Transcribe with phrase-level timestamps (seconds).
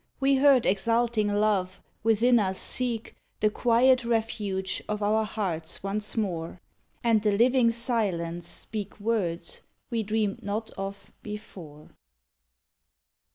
[0.19, 6.59] We heard exulting love within us seek The quiet refuge of our hearts once more,
[7.03, 9.61] And the living silence speak Words
[9.91, 11.91] we dreamed not of before!